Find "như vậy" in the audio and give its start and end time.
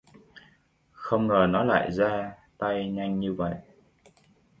3.19-3.55